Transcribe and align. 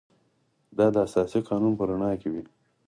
دا 0.77 0.85
د 0.95 0.97
اساسي 1.07 1.39
قانون 1.49 1.73
په 1.77 1.83
رڼا 1.89 2.11
کې 2.21 2.29
وي. 2.33 2.43